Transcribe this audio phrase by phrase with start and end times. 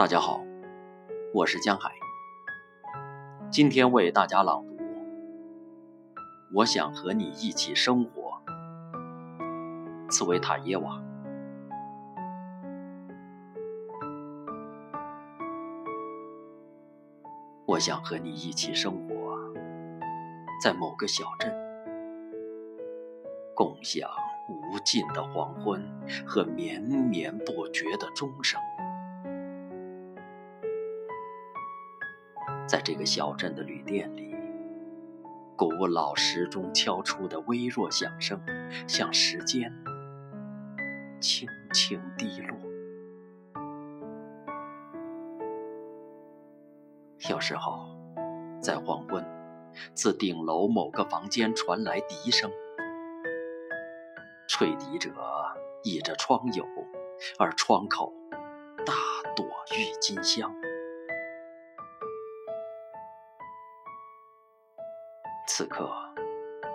[0.00, 0.40] 大家好，
[1.34, 1.90] 我是江海。
[3.50, 4.82] 今天为大家朗读。
[6.54, 8.32] 我想和你一起生活，
[10.08, 10.98] 茨维塔耶娃。
[17.66, 19.36] 我想和你一起生活
[20.64, 21.54] 在某个小镇，
[23.54, 24.08] 共享
[24.48, 25.86] 无尽的黄昏
[26.26, 28.58] 和绵绵不绝的钟声。
[32.70, 34.32] 在这个小镇的旅店里，
[35.56, 38.40] 古老时钟敲出的微弱响声，
[38.86, 39.74] 像时间
[41.20, 42.56] 轻轻滴落。
[47.28, 47.88] 有时候，
[48.62, 49.26] 在黄昏，
[49.92, 52.48] 自顶楼某个房间传来笛声，
[54.46, 55.10] 吹笛者
[55.82, 56.64] 倚着窗牖，
[57.36, 58.12] 而窗口
[58.86, 58.94] 大
[59.34, 59.44] 朵
[59.76, 60.54] 郁金香。
[65.46, 65.90] 此刻，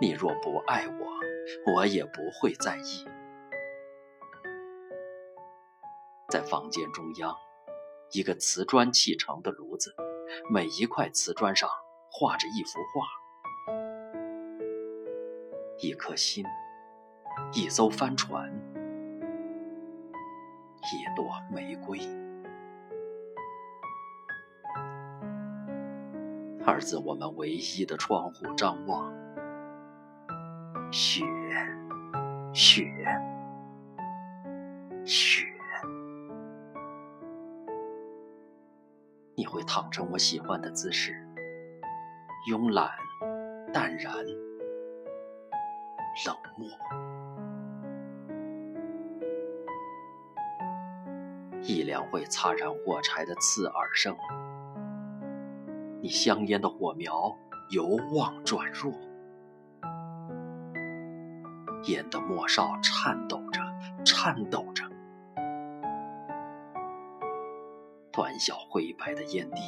[0.00, 3.04] 你若不爱我，我也不会在意。
[6.28, 7.36] 在房间中央，
[8.12, 9.94] 一个瓷砖砌成的炉子，
[10.52, 11.68] 每一块瓷砖上
[12.10, 13.06] 画着一幅画：
[15.78, 16.44] 一颗心，
[17.52, 18.48] 一艘帆船，
[20.82, 21.98] 一朵玫瑰。
[26.66, 29.12] 而自我们唯一的窗户张望，
[30.92, 31.24] 雪，
[32.52, 32.84] 雪，
[35.04, 35.46] 雪。
[39.34, 41.14] 你会躺成我喜欢的姿势，
[42.50, 42.90] 慵懒、
[43.72, 44.14] 淡然、
[46.26, 46.68] 冷漠。
[51.62, 54.14] 一两会擦燃火柴的刺耳声。
[56.02, 57.36] 你香烟的火苗
[57.68, 57.84] 由
[58.14, 58.90] 旺转弱，
[61.84, 63.60] 烟的末梢颤抖着，
[64.02, 64.82] 颤抖着，
[68.10, 69.60] 短小灰白的烟蒂，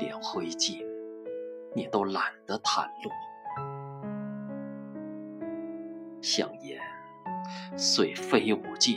[0.00, 0.82] 连灰烬
[1.76, 3.12] 你都懒得弹落，
[6.22, 6.80] 香烟
[7.76, 8.96] 虽飞舞尽。